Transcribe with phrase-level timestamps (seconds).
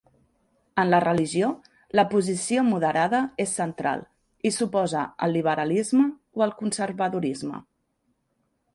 [0.83, 1.49] En la religió,
[1.99, 4.03] la posició moderada és central
[4.51, 7.65] i s'oposa al liberalisme o al conservadorisme.